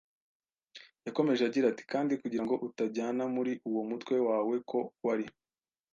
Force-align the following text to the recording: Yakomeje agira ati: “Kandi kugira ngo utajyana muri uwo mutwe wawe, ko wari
Yakomeje 1.05 1.41
agira 1.49 1.65
ati: 1.69 1.83
“Kandi 1.91 2.11
kugira 2.21 2.43
ngo 2.45 2.55
utajyana 2.67 3.23
muri 3.35 3.51
uwo 3.69 3.81
mutwe 3.89 4.15
wawe, 4.27 4.55
ko 4.69 4.79
wari 5.05 5.25